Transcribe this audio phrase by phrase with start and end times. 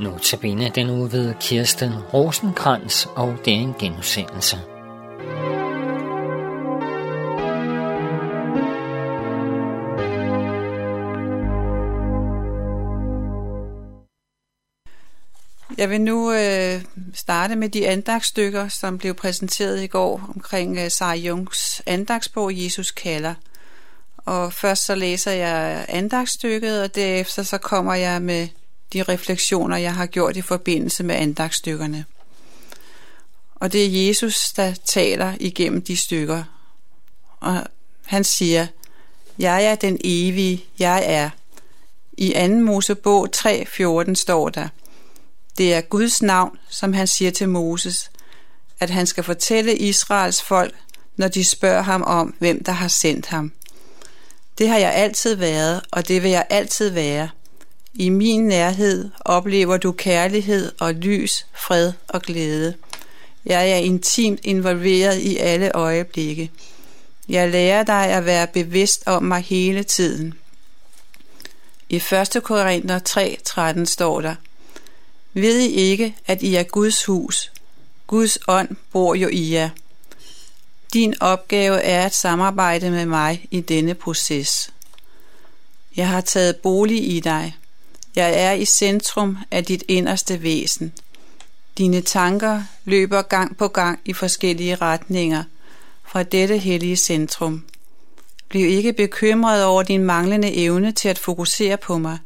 [0.00, 4.56] Notabene den uge ved Kirsten Rosenkrantz, og det er en genudsendelse.
[15.78, 20.90] Jeg vil nu øh, starte med de andagsstykker, som blev præsenteret i går omkring øh,
[20.90, 23.34] Sarah Jungs andagsbog Jesus kalder.
[24.16, 28.48] Og først så læser jeg andagsstykket, og derefter så kommer jeg med
[28.92, 32.04] de refleksioner, jeg har gjort i forbindelse med andagsstykkerne.
[33.54, 36.44] Og det er Jesus, der taler igennem de stykker.
[37.40, 37.66] Og
[38.04, 38.66] han siger,
[39.38, 41.30] Jeg er den evige, jeg er.
[42.12, 42.48] I 2.
[42.48, 44.68] Mosebog 3.14 står der,
[45.58, 48.10] det er Guds navn, som han siger til Moses,
[48.80, 50.74] at han skal fortælle Israels folk,
[51.16, 53.52] når de spørger ham om, hvem der har sendt ham.
[54.58, 57.28] Det har jeg altid været, og det vil jeg altid være.
[57.94, 62.74] I min nærhed oplever du kærlighed og lys, fred og glæde.
[63.44, 66.50] Jeg er intimt involveret i alle øjeblikke.
[67.28, 70.34] Jeg lærer dig at være bevidst om mig hele tiden.
[71.88, 72.42] I 1.
[72.42, 72.98] Korinther
[73.78, 74.34] 3:13 står der:
[75.32, 77.52] Ved I ikke, at I er Guds hus?
[78.06, 79.70] Guds ånd bor jo i jer.
[80.92, 84.72] Din opgave er at samarbejde med mig i denne proces.
[85.96, 87.54] Jeg har taget bolig i dig.
[88.16, 90.92] Jeg er i centrum af dit inderste væsen.
[91.78, 95.44] Dine tanker løber gang på gang i forskellige retninger
[96.04, 97.64] fra dette hellige centrum.
[98.48, 102.18] Bliv ikke bekymret over din manglende evne til at fokusere på mig.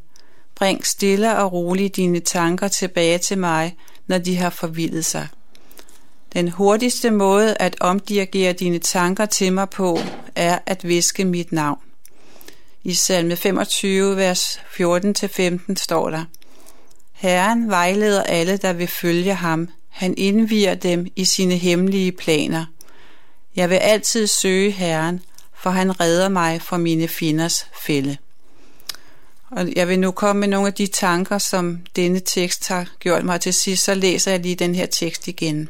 [0.55, 3.75] Bring stille og roligt dine tanker tilbage til mig,
[4.07, 5.27] når de har forvildet sig.
[6.33, 9.99] Den hurtigste måde at omdirigere dine tanker til mig på,
[10.35, 11.79] er at viske mit navn.
[12.87, 16.25] I salme 25, vers 14-15 står der,
[17.13, 19.69] Herren vejleder alle, der vil følge ham.
[19.89, 22.65] Han indviger dem i sine hemmelige planer.
[23.55, 25.21] Jeg vil altid søge Herren,
[25.63, 28.17] for han redder mig fra mine finders fælde.
[29.51, 33.25] Og jeg vil nu komme med nogle af de tanker, som denne tekst har gjort
[33.25, 35.69] mig til sidst, så læser jeg lige den her tekst igen.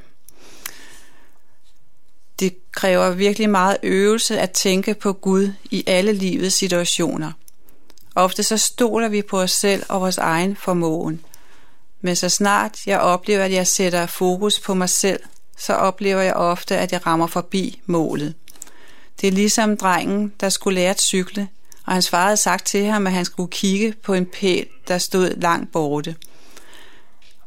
[2.39, 7.31] Det kræver virkelig meget øvelse at tænke på Gud i alle livets situationer.
[8.15, 11.21] Ofte så stoler vi på os selv og vores egen formåen.
[12.01, 15.19] Men så snart jeg oplever, at jeg sætter fokus på mig selv,
[15.57, 18.33] så oplever jeg ofte, at jeg rammer forbi målet.
[19.21, 21.47] Det er ligesom drengen, der skulle lære at cykle,
[21.85, 24.97] og hans far havde sagt til ham, at han skulle kigge på en pæl, der
[24.97, 26.15] stod langt borte.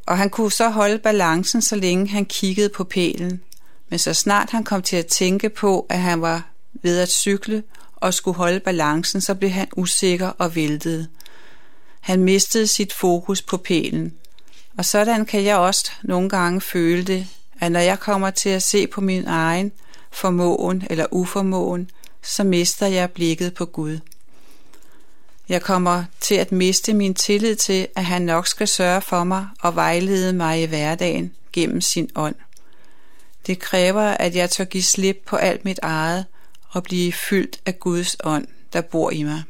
[0.06, 3.40] Og han kunne så holde balancen, så længe han kiggede på pælen.
[3.88, 6.42] Men så snart han kom til at tænke på, at han var
[6.82, 7.62] ved at cykle
[7.96, 11.08] og skulle holde balancen, så blev han usikker og væltede.
[12.00, 14.14] Han mistede sit fokus på pælen.
[14.76, 17.26] Og sådan kan jeg også nogle gange føle det,
[17.60, 19.72] at når jeg kommer til at se på min egen
[20.12, 21.90] formåen eller uformåen,
[22.22, 23.98] så mister jeg blikket på Gud.
[25.48, 29.46] Jeg kommer til at miste min tillid til, at han nok skal sørge for mig
[29.60, 32.34] og vejlede mig i hverdagen gennem sin ånd.
[33.48, 36.26] Det kræver, at jeg tør give slip på alt mit eget
[36.68, 39.42] og blive fyldt af Guds ånd, der bor i mig.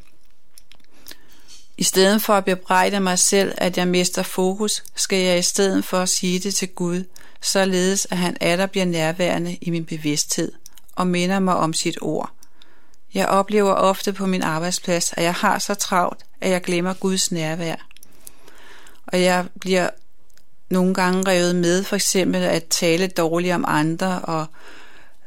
[1.78, 5.84] I stedet for at bebrejde mig selv, at jeg mister fokus, skal jeg i stedet
[5.84, 7.04] for at sige det til Gud,
[7.42, 10.52] således at han atter bliver nærværende i min bevidsthed
[10.96, 12.32] og minder mig om sit ord.
[13.14, 17.32] Jeg oplever ofte på min arbejdsplads, at jeg har så travlt, at jeg glemmer Guds
[17.32, 17.86] nærvær.
[19.06, 19.90] Og jeg bliver
[20.68, 24.46] nogle gange revet med, for eksempel at tale dårligt om andre og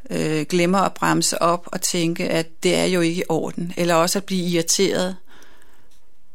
[0.09, 3.95] øh, glemmer at bremse op og tænke, at det er jo ikke i orden, eller
[3.95, 5.15] også at blive irriteret.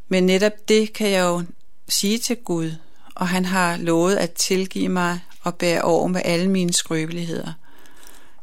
[0.09, 1.43] Men netop det kan jeg jo
[1.89, 2.71] sige til Gud,
[3.15, 7.53] og han har lovet at tilgive mig og bære over med alle mine skrøbeligheder.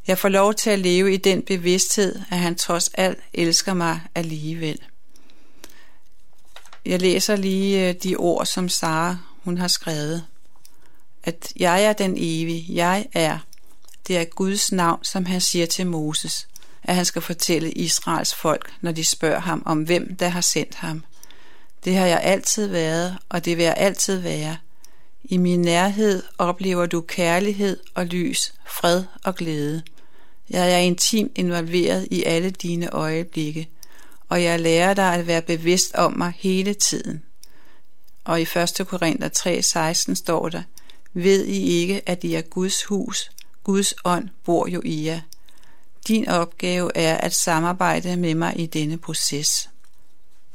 [0.07, 4.01] Jeg får lov til at leve i den bevidsthed, at han trods alt elsker mig
[4.16, 4.80] alligevel.
[6.86, 10.25] Jeg læser lige øh, de ord, som Sara hun har skrevet
[11.23, 13.37] at jeg er den evige, jeg er.
[14.07, 16.47] Det er Guds navn, som han siger til Moses,
[16.83, 20.75] at han skal fortælle Israels folk, når de spørger ham om, hvem der har sendt
[20.75, 21.03] ham.
[21.85, 24.57] Det har jeg altid været, og det vil jeg altid være.
[25.23, 29.81] I min nærhed oplever du kærlighed og lys, fred og glæde.
[30.49, 33.69] Jeg er intimt involveret i alle dine øjeblikke,
[34.29, 37.23] og jeg lærer dig at være bevidst om mig hele tiden.
[38.23, 38.87] Og i 1.
[38.87, 39.29] Korinther
[40.09, 40.61] 3:16 står der,
[41.13, 43.31] ved I ikke, at I er Guds hus?
[43.63, 45.21] Guds ånd bor jo i jer.
[46.07, 49.69] Din opgave er at samarbejde med mig i denne proces.